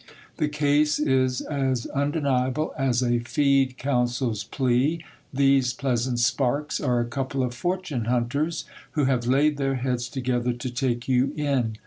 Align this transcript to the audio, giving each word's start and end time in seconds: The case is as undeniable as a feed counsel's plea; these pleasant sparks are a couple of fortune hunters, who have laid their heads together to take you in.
The 0.37 0.47
case 0.49 0.97
is 0.97 1.41
as 1.41 1.85
undeniable 1.85 2.73
as 2.75 3.03
a 3.03 3.19
feed 3.19 3.77
counsel's 3.77 4.43
plea; 4.43 5.05
these 5.31 5.73
pleasant 5.73 6.17
sparks 6.17 6.79
are 6.79 6.99
a 6.99 7.05
couple 7.05 7.43
of 7.43 7.53
fortune 7.53 8.05
hunters, 8.05 8.65
who 8.93 9.05
have 9.05 9.27
laid 9.27 9.57
their 9.57 9.75
heads 9.75 10.09
together 10.09 10.53
to 10.53 10.71
take 10.71 11.07
you 11.07 11.33
in. 11.35 11.77